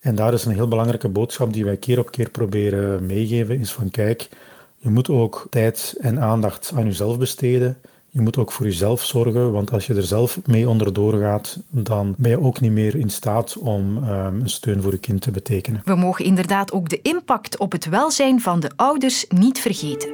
En 0.00 0.14
daar 0.14 0.32
is 0.32 0.44
een 0.44 0.54
heel 0.54 0.68
belangrijke 0.68 1.08
boodschap 1.08 1.52
die 1.52 1.64
wij 1.64 1.76
keer 1.76 1.98
op 1.98 2.10
keer 2.10 2.30
proberen 2.30 3.06
meegeven, 3.06 3.60
is 3.60 3.72
van 3.72 3.90
kijk, 3.90 4.28
je 4.76 4.90
moet 4.90 5.08
ook 5.08 5.46
tijd 5.50 5.94
en 6.00 6.20
aandacht 6.20 6.72
aan 6.74 6.84
jezelf 6.84 7.18
besteden. 7.18 7.76
Je 8.14 8.20
moet 8.20 8.36
ook 8.36 8.52
voor 8.52 8.66
jezelf 8.66 9.04
zorgen, 9.04 9.52
want 9.52 9.72
als 9.72 9.86
je 9.86 9.94
er 9.94 10.02
zelf 10.02 10.38
mee 10.46 10.68
onderdoor 10.68 11.18
gaat, 11.18 11.58
dan 11.70 12.14
ben 12.18 12.30
je 12.30 12.40
ook 12.40 12.60
niet 12.60 12.72
meer 12.72 12.96
in 12.96 13.10
staat 13.10 13.56
om 13.58 13.96
um, 13.96 14.40
een 14.40 14.48
steun 14.48 14.82
voor 14.82 14.92
je 14.92 14.98
kind 14.98 15.20
te 15.20 15.30
betekenen. 15.30 15.82
We 15.84 15.94
mogen 15.94 16.24
inderdaad 16.24 16.72
ook 16.72 16.88
de 16.88 17.02
impact 17.02 17.58
op 17.58 17.72
het 17.72 17.88
welzijn 17.88 18.40
van 18.40 18.60
de 18.60 18.70
ouders 18.76 19.26
niet 19.28 19.58
vergeten. 19.58 20.08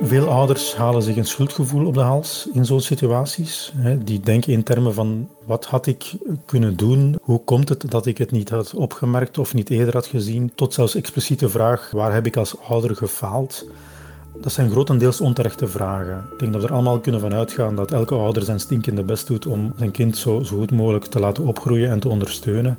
Veel 0.00 0.28
ouders 0.28 0.76
halen 0.76 1.02
zich 1.02 1.16
een 1.16 1.26
schuldgevoel 1.26 1.86
op 1.86 1.94
de 1.94 2.00
hals 2.00 2.48
in 2.52 2.64
zo'n 2.64 2.80
situaties. 2.80 3.72
Die 4.04 4.20
denken 4.20 4.52
in 4.52 4.62
termen 4.62 4.94
van 4.94 5.28
wat 5.44 5.64
had 5.64 5.86
ik 5.86 6.12
kunnen 6.44 6.76
doen? 6.76 7.18
Hoe 7.22 7.40
komt 7.44 7.68
het 7.68 7.90
dat 7.90 8.06
ik 8.06 8.18
het 8.18 8.30
niet 8.30 8.48
had 8.50 8.74
opgemerkt 8.74 9.38
of 9.38 9.54
niet 9.54 9.70
eerder 9.70 9.94
had 9.94 10.06
gezien? 10.06 10.52
Tot 10.54 10.74
zelfs 10.74 10.94
expliciete 10.94 11.48
vraag, 11.48 11.90
waar 11.90 12.12
heb 12.12 12.26
ik 12.26 12.36
als 12.36 12.60
ouder 12.68 12.96
gefaald? 12.96 13.66
Dat 14.40 14.52
zijn 14.52 14.70
grotendeels 14.70 15.20
onterechte 15.20 15.66
vragen. 15.66 16.24
Ik 16.32 16.38
denk 16.38 16.52
dat 16.52 16.62
we 16.62 16.66
er 16.68 16.74
allemaal 16.74 16.98
kunnen 16.98 17.20
van 17.20 17.34
uitgaan 17.34 17.76
dat 17.76 17.92
elke 17.92 18.14
ouder 18.14 18.42
zijn 18.42 18.60
stinkende 18.60 19.02
best 19.02 19.26
doet 19.26 19.46
om 19.46 19.72
zijn 19.76 19.90
kind 19.90 20.16
zo, 20.16 20.42
zo 20.42 20.56
goed 20.56 20.70
mogelijk 20.70 21.04
te 21.04 21.20
laten 21.20 21.46
opgroeien 21.46 21.90
en 21.90 22.00
te 22.00 22.08
ondersteunen. 22.08 22.78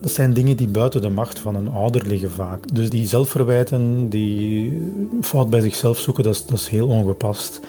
Dat 0.00 0.10
zijn 0.10 0.32
dingen 0.32 0.56
die 0.56 0.68
buiten 0.68 1.00
de 1.00 1.08
macht 1.08 1.38
van 1.38 1.54
een 1.54 1.68
ouder 1.68 2.06
liggen 2.06 2.30
vaak. 2.30 2.74
Dus 2.74 2.90
die 2.90 3.06
zelfverwijten, 3.06 4.08
die 4.08 4.92
fout 5.20 5.50
bij 5.50 5.60
zichzelf 5.60 5.98
zoeken, 5.98 6.24
dat 6.24 6.44
dat 6.48 6.58
is 6.58 6.68
heel 6.68 6.88
ongepast. 6.88 7.60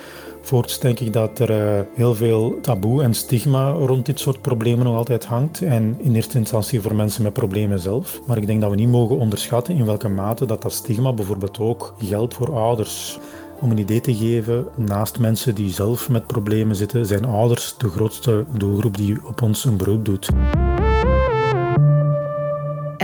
Voorts 0.42 0.80
denk 0.80 1.00
ik 1.00 1.14
dat 1.14 1.40
er 1.40 1.50
uh, 1.50 1.82
heel 1.94 2.16
veel 2.16 2.60
taboe 2.62 3.04
en 3.04 3.14
stigma 3.14 3.72
rond 3.72 4.06
dit 4.06 4.20
soort 4.20 4.42
problemen 4.42 4.86
nog 4.86 4.96
altijd 4.96 5.26
hangt. 5.26 5.62
En 5.62 5.96
in 6.00 6.16
eerste 6.16 6.38
instantie 6.38 6.82
voor 6.82 6.96
mensen 6.96 7.24
met 7.24 7.34
problemen 7.34 7.80
zelf. 7.80 8.22
Maar 8.28 8.38
ik 8.38 8.48
denk 8.48 8.62
dat 8.62 8.70
we 8.70 8.76
niet 8.76 8.90
mogen 8.90 9.18
onderschatten 9.18 9.76
in 9.76 9.86
welke 9.86 10.10
mate 10.10 10.46
dat, 10.46 10.62
dat 10.62 10.74
stigma 10.74 11.14
bijvoorbeeld 11.14 11.60
ook 11.60 11.96
geldt 12.00 12.34
voor 12.34 12.56
ouders. 12.56 13.20
Om 13.60 13.72
een 13.72 13.78
idee 13.78 14.02
te 14.02 14.16
geven, 14.16 14.68
naast 14.76 15.20
mensen 15.20 15.56
die 15.56 15.72
zelf 15.72 16.10
met 16.10 16.28
problemen 16.28 16.76
zitten, 16.76 17.06
zijn 17.06 17.26
ouders 17.26 17.76
de 17.78 17.90
grootste 17.90 18.46
doelgroep 18.58 18.98
die 18.98 19.18
op 19.26 19.42
ons 19.42 19.66
een 19.66 19.78
beroep 19.78 20.06
doet. 20.06 20.30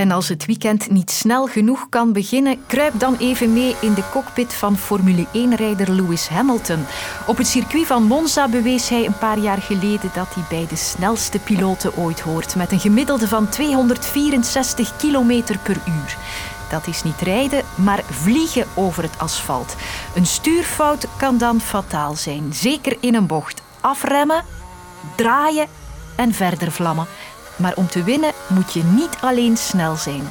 En 0.06 0.12
als 0.12 0.30
het 0.30 0.46
weekend 0.46 0.90
niet 0.90 1.12
snel 1.12 1.46
genoeg 1.46 1.90
kan 1.90 2.14
beginnen, 2.14 2.66
kruip 2.68 3.00
dan 3.00 3.16
even 3.20 3.54
mee 3.54 3.76
in 3.82 3.94
de 3.94 4.10
cockpit 4.12 4.54
van 4.54 4.78
Formule 4.78 5.26
1-rijder 5.28 5.92
Lewis 5.92 6.28
Hamilton. 6.28 6.86
Op 7.28 7.38
het 7.38 7.48
circuit 7.48 7.86
van 7.86 8.04
Monza 8.04 8.48
bewees 8.48 8.90
hij 8.90 9.06
een 9.06 9.18
paar 9.18 9.38
jaar 9.38 9.62
geleden 9.62 10.12
dat 10.14 10.28
hij 10.34 10.44
bij 10.50 10.68
de 10.70 10.76
snelste 10.76 11.40
piloten 11.40 11.98
ooit 11.98 12.20
hoort, 12.20 12.56
met 12.56 12.72
een 12.72 12.80
gemiddelde 12.80 13.28
van 13.28 13.50
264 13.50 14.96
km 14.96 15.44
per 15.64 15.78
uur. 15.88 16.18
Dat 16.70 16.88
is 16.88 17.04
niet 17.04 17.22
rijden, 17.22 17.64
maar 17.76 18.04
vliegen 18.10 18.66
over 18.76 19.04
het 19.04 19.20
asfalt. 19.20 19.76
Een 20.16 20.26
stuurfout 20.26 21.08
kan 21.18 21.38
dan 21.38 21.62
fataal 21.62 22.16
zijn, 22.16 22.54
zeker 22.54 22.98
in 23.00 23.16
een 23.16 23.28
bocht. 23.28 23.62
Afremmen, 23.82 24.44
draaien 25.16 25.68
en 26.16 26.34
verder 26.34 26.72
vlammen. 26.72 27.08
Maar 27.56 27.74
om 27.76 27.88
te 27.88 28.04
winnen 28.04 28.34
moet 28.48 28.74
je 28.74 28.84
niet 28.84 29.18
alleen 29.22 29.58
snel 29.58 29.96
zijn. 29.96 30.28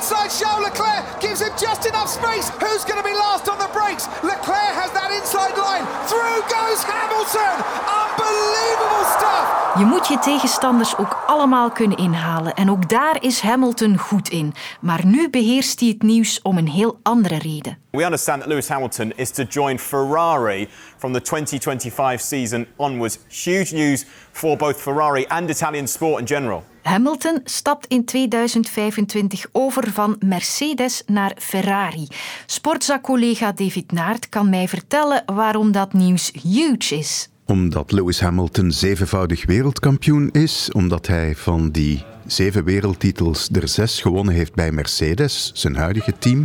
Perez 0.00 0.12
on 0.12 0.18
the 0.18 0.24
inside, 0.24 0.44
Charles 0.44 0.64
Leclerc 0.64 1.20
gives 1.20 1.40
him 1.40 1.52
just 1.56 1.86
enough 1.86 2.08
space. 2.08 2.50
Who's 2.60 2.84
going 2.84 3.02
to 3.02 3.04
be 3.04 3.14
last 3.14 3.48
on 3.48 3.58
the 3.58 3.68
brakes? 3.72 4.06
Leclerc 4.22 4.74
has 4.80 4.90
that 4.92 5.10
inside 5.10 5.56
line. 5.56 5.84
Through 6.08 6.40
goes 6.48 6.82
Hamilton. 6.84 7.54
Unbelievable 8.02 9.04
stuff. 9.16 9.58
Je 9.78 9.84
moet 9.84 10.08
je 10.08 10.18
tegenstanders 10.18 10.96
ook 10.96 11.22
allemaal 11.26 11.70
kunnen 11.70 11.96
inhalen. 11.96 12.54
En 12.54 12.70
ook 12.70 12.88
daar 12.88 13.22
is 13.22 13.40
Hamilton 13.40 13.98
goed 13.98 14.28
in. 14.28 14.54
Maar 14.80 15.06
nu 15.06 15.30
beheerst 15.30 15.80
hij 15.80 15.88
het 15.88 16.02
nieuws 16.02 16.42
om 16.42 16.58
een 16.58 16.68
heel 16.68 16.98
andere 17.02 17.38
reden. 17.38 17.78
We 17.90 18.04
understand 18.04 18.40
that 18.40 18.48
Lewis 18.48 18.68
Hamilton 18.68 19.12
is 19.16 19.30
to 19.30 19.42
join 19.42 19.78
Ferrari 19.78 20.68
from 20.98 21.12
the 21.12 21.20
2025 21.20 22.20
season 22.20 22.66
onwards. 22.76 23.18
Huge 23.28 23.74
news 23.74 24.06
for 24.32 24.56
both 24.56 24.80
Ferrari 24.80 25.24
and 25.28 25.50
Italian 25.50 25.88
sport 25.88 26.20
in 26.20 26.26
general. 26.26 26.64
Hamilton 26.82 27.40
stapt 27.44 27.86
in 27.86 28.04
2025 28.04 29.46
over 29.52 29.90
van 29.90 30.16
Mercedes 30.24 31.02
naar 31.06 31.32
Ferrari. 31.38 32.06
Sportza-collega 32.46 33.52
David 33.52 33.92
Naert 33.92 34.28
kan 34.28 34.48
mij 34.48 34.68
vertellen 34.68 35.22
waarom 35.26 35.72
dat 35.72 35.92
nieuws 35.92 36.32
huge 36.42 36.96
is. 36.96 37.28
Omdat 37.46 37.92
Lewis 37.92 38.20
Hamilton 38.20 38.70
zevenvoudig 38.70 39.46
wereldkampioen 39.46 40.30
is, 40.30 40.72
omdat 40.72 41.06
hij 41.06 41.34
van 41.36 41.70
die 41.70 42.04
zeven 42.26 42.64
wereldtitels 42.64 43.48
er 43.52 43.68
zes 43.68 44.00
gewonnen 44.00 44.34
heeft 44.34 44.54
bij 44.54 44.72
Mercedes, 44.72 45.50
zijn 45.54 45.76
huidige 45.76 46.12
team. 46.18 46.44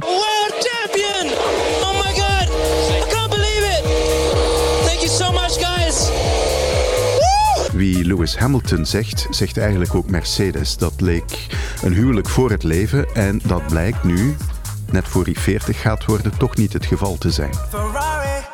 Wie 7.75 8.05
Lewis 8.05 8.38
Hamilton 8.38 8.86
zegt, 8.86 9.27
zegt 9.29 9.58
eigenlijk 9.58 9.96
ook 9.96 10.10
Mercedes. 10.10 10.77
Dat 10.77 11.01
leek 11.01 11.48
een 11.84 11.94
huwelijk 11.94 12.29
voor 12.29 12.51
het 12.51 12.63
leven 12.63 13.15
en 13.15 13.41
dat 13.44 13.67
blijkt 13.67 14.03
nu, 14.03 14.36
net 14.91 15.08
voor 15.08 15.24
hij 15.24 15.34
40 15.34 15.82
gaat 15.82 16.05
worden, 16.05 16.38
toch 16.38 16.55
niet 16.55 16.74
het 16.74 16.86
geval 16.86 17.17
te 17.17 17.32
zijn. 17.32 17.53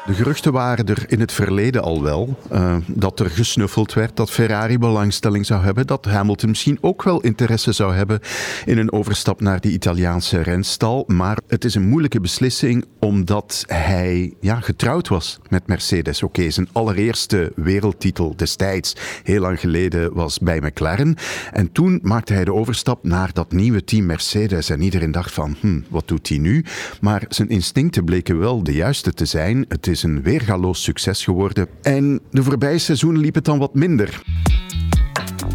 De 0.06 0.14
geruchten 0.14 0.52
waren 0.52 0.86
er 0.86 1.04
in 1.08 1.20
het 1.20 1.32
verleden 1.32 1.82
al 1.82 2.04
wel. 2.04 2.38
Uh, 2.52 2.76
dat 2.88 3.20
er 3.20 3.30
gesnuffeld 3.30 3.94
werd, 3.94 4.16
dat 4.16 4.32
Ferrari 4.32 4.78
belangstelling 4.78 5.46
zou 5.46 5.64
hebben, 5.64 5.88
dat 5.88 6.06
Hamilton 6.06 6.50
misschien 6.50 6.78
ook 6.82 7.04
wel 7.04 7.22
interesse 7.22 7.72
zou 7.72 7.94
hebben 7.94 8.20
in 8.66 8.78
een 8.78 8.92
overstap 8.92 9.42
naar 9.42 9.60
de 9.60 9.72
Italiaanse 9.72 10.42
renstal. 10.42 11.04
Maar 11.08 11.38
het 11.48 11.66
is 11.66 11.76
een 11.76 11.88
moeilijke 11.88 12.20
beslissing 12.20 12.86
omdat 13.00 13.64
hij 13.68 14.34
ja, 14.40 14.60
getrouwd 14.60 15.08
was 15.08 15.40
met 15.50 15.68
Mercedes. 15.68 16.24
Oké, 16.24 16.50
zijn 16.50 16.70
allereerste 16.72 17.52
wereldtitel 17.56 18.36
destijds, 18.36 18.96
heel 19.24 19.42
lang 19.42 19.60
geleden, 19.60 20.14
was 20.14 20.40
bij 20.40 20.60
McLaren. 20.60 21.16
En 21.52 21.72
toen 21.72 22.00
maakte 22.04 22.34
hij 22.34 22.46
de 22.46 22.54
overstap 22.54 23.04
naar 23.04 23.34
dat 23.34 23.52
nieuwe 23.52 23.84
team 23.84 24.06
Mercedes. 24.06 24.70
En 24.70 24.82
iedereen 24.82 25.12
dacht 25.12 25.34
van, 25.34 25.56
hm, 25.60 25.80
wat 25.90 26.08
doet 26.08 26.30
hij 26.30 26.38
nu? 26.38 26.66
Maar 27.02 27.26
zijn 27.30 27.50
instincten 27.50 28.06
bleken 28.06 28.40
wel 28.40 28.64
de 28.64 28.74
juiste 28.74 29.14
te 29.14 29.26
zijn. 29.26 29.66
Het 29.68 29.88
is 29.88 30.01
een 30.04 30.22
weergaloos 30.22 30.84
succes 30.84 31.24
geworden. 31.24 31.68
En 31.82 32.20
de 32.32 32.44
voorbije 32.44 32.78
seizoenen 32.78 33.22
liep 33.22 33.36
het 33.36 33.46
dan 33.46 33.60
wat 33.60 33.74
minder. 33.74 34.22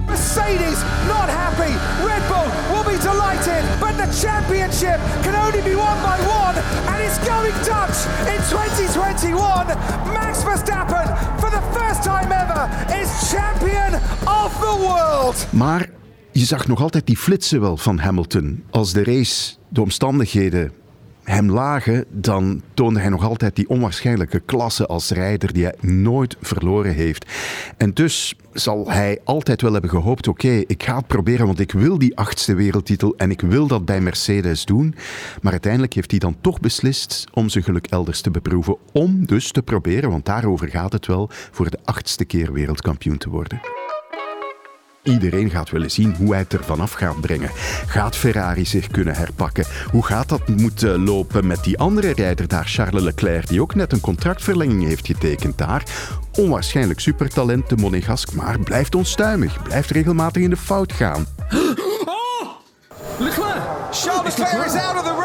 Mercedes 0.06 0.78
not 1.06 1.28
happy. 1.28 1.72
Red 2.10 2.24
Bull 2.30 2.48
will 2.72 2.86
be 2.92 2.98
delighted, 3.10 3.62
but 3.80 3.94
the 4.02 4.26
championship 4.26 5.00
can 5.22 5.34
only 5.44 5.62
be 5.62 5.74
won 5.74 5.96
by 6.08 6.18
one, 6.42 6.56
and 6.90 6.98
it's 7.06 7.18
going 7.28 7.54
Dutch 7.70 7.98
in 8.34 8.40
2021. 8.48 9.66
Max 10.12 10.42
Verstappen, 10.42 11.06
for 11.38 11.50
the 11.50 11.62
first 11.78 12.02
time 12.02 12.30
ever, 12.42 12.62
is 13.00 13.08
champion 13.32 13.94
of 14.42 14.50
the 14.60 14.76
world. 14.78 15.46
Maar 15.50 15.90
je 16.32 16.44
zag 16.44 16.66
nog 16.66 16.80
altijd 16.80 17.06
die 17.06 17.16
flitsen 17.16 17.60
wel 17.60 17.76
van 17.76 17.98
Hamilton. 17.98 18.64
Als 18.70 18.92
de 18.92 19.04
race, 19.04 19.54
de 19.68 19.80
omstandigheden 19.80 20.72
hem 21.26 21.50
lagen, 21.50 22.04
dan 22.08 22.62
toonde 22.74 23.00
hij 23.00 23.08
nog 23.08 23.24
altijd 23.24 23.56
die 23.56 23.68
onwaarschijnlijke 23.68 24.40
klasse 24.40 24.86
als 24.86 25.10
rijder 25.10 25.52
die 25.52 25.64
hij 25.64 25.74
nooit 25.80 26.36
verloren 26.40 26.94
heeft. 26.94 27.26
En 27.76 27.94
dus 27.94 28.34
zal 28.52 28.90
hij 28.90 29.20
altijd 29.24 29.62
wel 29.62 29.72
hebben 29.72 29.90
gehoopt, 29.90 30.28
oké, 30.28 30.62
ik 30.66 30.82
ga 30.82 30.96
het 30.96 31.06
proberen, 31.06 31.46
want 31.46 31.60
ik 31.60 31.72
wil 31.72 31.98
die 31.98 32.16
achtste 32.16 32.54
wereldtitel 32.54 33.14
en 33.16 33.30
ik 33.30 33.40
wil 33.40 33.66
dat 33.66 33.84
bij 33.84 34.00
Mercedes 34.00 34.64
doen. 34.64 34.94
Maar 35.42 35.52
uiteindelijk 35.52 35.94
heeft 35.94 36.10
hij 36.10 36.20
dan 36.20 36.36
toch 36.40 36.60
beslist 36.60 37.24
om 37.32 37.48
zijn 37.48 37.64
geluk 37.64 37.86
elders 37.86 38.20
te 38.20 38.30
beproeven, 38.30 38.76
om 38.92 39.26
dus 39.26 39.52
te 39.52 39.62
proberen, 39.62 40.10
want 40.10 40.24
daarover 40.24 40.68
gaat 40.68 40.92
het 40.92 41.06
wel, 41.06 41.30
voor 41.50 41.70
de 41.70 41.78
achtste 41.84 42.24
keer 42.24 42.52
wereldkampioen 42.52 43.18
te 43.18 43.30
worden. 43.30 43.75
Iedereen 45.06 45.50
gaat 45.50 45.70
willen 45.70 45.90
zien 45.90 46.14
hoe 46.14 46.30
hij 46.30 46.38
het 46.38 46.52
er 46.52 46.64
vanaf 46.64 46.92
gaat 46.92 47.20
brengen. 47.20 47.50
Gaat 47.86 48.16
Ferrari 48.16 48.66
zich 48.66 48.86
kunnen 48.86 49.14
herpakken? 49.14 49.64
Hoe 49.90 50.04
gaat 50.04 50.28
dat 50.28 50.48
moeten 50.48 51.04
lopen 51.04 51.46
met 51.46 51.64
die 51.64 51.78
andere 51.78 52.12
rijder 52.12 52.48
daar, 52.48 52.66
Charles 52.66 53.02
Leclerc, 53.02 53.48
die 53.48 53.60
ook 53.60 53.74
net 53.74 53.92
een 53.92 54.00
contractverlenging 54.00 54.84
heeft 54.84 55.06
getekend 55.06 55.58
daar? 55.58 55.82
Onwaarschijnlijk 56.32 57.00
supertalent, 57.00 57.68
de 57.68 57.76
Monegask, 57.76 58.32
maar 58.32 58.58
blijft 58.58 58.94
onstuimig, 58.94 59.62
blijft 59.62 59.90
regelmatig 59.90 60.42
in 60.42 60.50
de 60.50 60.56
fout 60.56 60.92
gaan. 60.92 61.26
Leclerc! 63.18 63.62
Charles 63.90 64.36
Leclerc 64.36 64.66
is 64.66 64.74
out 64.74 64.96
of 64.96 65.04
the 65.04 65.15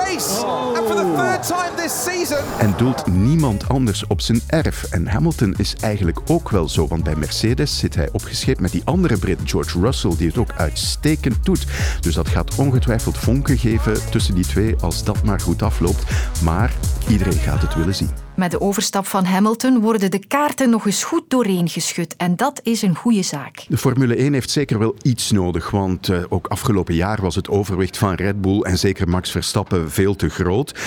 En 2.58 2.74
doelt 2.78 3.08
niemand 3.08 3.70
anders 3.70 4.08
op 4.08 4.22
zijn 4.22 4.42
erf. 4.48 4.84
En 4.84 5.08
Hamilton 5.08 5.54
is 5.58 5.76
eigenlijk 5.82 6.20
ook 6.28 6.50
wel 6.50 6.70
zo, 6.70 6.88
want 6.88 7.04
bij 7.04 7.16
Mercedes 7.16 7.78
zit 7.78 7.96
hij 7.96 8.10
opgescheept 8.12 8.60
met 8.60 8.72
die 8.72 8.82
andere 8.86 9.18
Brit, 9.18 9.40
George 9.44 9.80
Russell, 9.80 10.16
die 10.18 10.28
het 10.28 10.38
ook 10.38 10.52
uitstekend 10.58 11.46
doet. 11.46 11.66
Dus 12.00 12.16
dat 12.16 12.28
gaat 12.28 12.56
ongetwijfeld 12.56 13.18
vonken 13.18 13.58
geven 13.58 14.10
tussen 14.10 14.36
die 14.36 14.46
twee 14.46 14.76
als 14.80 15.04
dat 15.04 15.24
maar 15.24 15.40
goed 15.40 15.62
afloopt. 15.62 16.04
Maar 16.44 16.74
iedereen 17.08 17.40
gaat 17.40 17.62
het 17.62 17.76
willen 17.76 17.96
zien. 17.96 18.10
Met 18.42 18.52
de 18.52 18.62
overstap 18.62 19.06
van 19.06 19.26
Hamilton 19.26 19.80
worden 19.80 20.12
de 20.12 20.28
kaarten 20.28 20.70
nog 20.70 20.86
eens 20.86 21.04
goed 21.04 21.24
doorheen 21.28 21.70
geschud. 21.70 22.16
En 22.16 22.36
dat 22.36 22.60
is 22.64 22.82
een 22.82 22.96
goede 22.96 23.22
zaak. 23.22 23.66
De 23.68 23.78
Formule 23.78 24.16
1 24.16 24.34
heeft 24.34 24.50
zeker 24.50 24.80
wel 24.80 24.96
iets 25.02 25.32
nodig. 25.32 25.70
Want 25.70 26.08
uh, 26.08 26.24
ook 26.30 26.48
afgelopen 26.48 26.96
jaar 26.96 27.22
was 27.22 27.36
het 27.36 27.50
overwicht 27.50 27.98
van 27.98 28.14
Red 28.14 28.42
Bull 28.42 28.62
en 28.62 28.78
zeker 28.78 29.10
Max 29.10 29.32
Verstappen 29.32 29.92
veel 29.92 30.16
te 30.16 30.30
groot. 30.30 30.80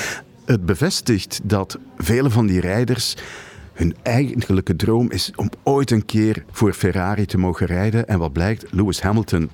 Het 0.45 0.67
bevestigt 0.67 1.41
dat 1.43 1.79
vele 1.99 2.31
van 2.31 2.47
die 2.47 2.61
rijders 2.61 3.17
hun 3.73 3.97
eigenlijke 4.03 4.77
droom 4.77 5.11
is 5.11 5.31
om 5.37 5.51
ooit 5.63 5.91
een 5.91 6.05
keer 6.05 6.45
voor 6.51 6.73
Ferrari 6.73 7.27
te 7.27 7.39
mogen 7.39 7.67
rijden. 7.67 8.09
En 8.09 8.19
wat 8.19 8.33
blijkt, 8.33 8.65
Lewis 8.71 9.01
Hamilton 9.01 9.51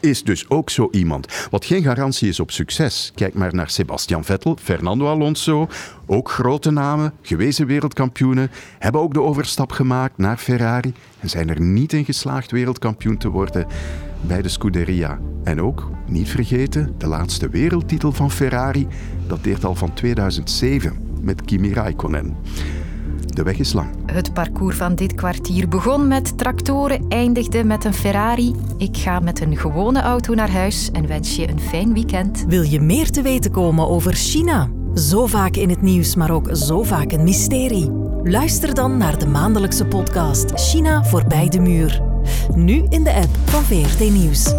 is 0.00 0.24
dus 0.24 0.48
ook 0.48 0.70
zo 0.70 0.88
iemand. 0.90 1.48
Wat 1.50 1.64
geen 1.64 1.82
garantie 1.82 2.28
is 2.28 2.40
op 2.40 2.50
succes. 2.50 3.12
Kijk 3.14 3.34
maar 3.34 3.54
naar 3.54 3.70
Sebastian 3.70 4.24
Vettel, 4.24 4.56
Fernando 4.62 5.06
Alonso, 5.06 5.68
ook 6.06 6.30
grote 6.30 6.70
namen, 6.70 7.12
gewezen 7.22 7.66
wereldkampioenen, 7.66 8.50
hebben 8.78 9.00
ook 9.00 9.14
de 9.14 9.22
overstap 9.22 9.72
gemaakt 9.72 10.18
naar 10.18 10.36
Ferrari 10.36 10.92
en 11.20 11.28
zijn 11.28 11.48
er 11.48 11.60
niet 11.60 11.92
in 11.92 12.04
geslaagd 12.04 12.50
wereldkampioen 12.50 13.16
te 13.16 13.28
worden 13.28 13.66
bij 14.20 14.42
de 14.42 14.48
Scuderia. 14.48 15.18
En 15.44 15.62
ook, 15.62 15.90
niet 16.06 16.28
vergeten, 16.28 16.94
de 16.98 17.06
laatste 17.06 17.48
wereldtitel 17.48 18.12
van 18.12 18.30
Ferrari 18.30 18.86
dateert 19.26 19.64
al 19.64 19.74
van 19.74 19.94
2007 19.94 21.18
met 21.20 21.44
Kimi 21.44 21.72
Raikkonen. 21.72 22.36
De 23.36 23.42
weg 23.42 23.58
is 23.58 23.72
lang. 23.72 23.88
Het 24.06 24.32
parcours 24.32 24.76
van 24.76 24.94
dit 24.94 25.14
kwartier 25.14 25.68
begon 25.68 26.08
met 26.08 26.38
tractoren, 26.38 27.04
eindigde 27.08 27.64
met 27.64 27.84
een 27.84 27.94
Ferrari. 27.94 28.54
Ik 28.76 28.96
ga 28.96 29.20
met 29.20 29.40
een 29.40 29.56
gewone 29.56 30.00
auto 30.00 30.34
naar 30.34 30.50
huis 30.50 30.90
en 30.90 31.06
wens 31.06 31.36
je 31.36 31.48
een 31.48 31.60
fijn 31.60 31.92
weekend. 31.92 32.44
Wil 32.48 32.62
je 32.62 32.80
meer 32.80 33.10
te 33.10 33.22
weten 33.22 33.50
komen 33.50 33.88
over 33.88 34.12
China? 34.12 34.70
Zo 34.94 35.26
vaak 35.26 35.56
in 35.56 35.68
het 35.68 35.82
nieuws, 35.82 36.14
maar 36.14 36.30
ook 36.30 36.48
zo 36.52 36.82
vaak 36.82 37.12
een 37.12 37.24
mysterie. 37.24 37.90
Luister 38.22 38.74
dan 38.74 38.96
naar 38.96 39.18
de 39.18 39.26
maandelijkse 39.26 39.86
podcast 39.86 40.52
China 40.54 41.04
voorbij 41.04 41.48
de 41.48 41.60
muur. 41.60 42.02
Nu 42.54 42.84
in 42.88 43.04
de 43.04 43.12
app 43.12 43.36
van 43.44 43.62
VRT 43.62 44.10
Nieuws. 44.10 44.54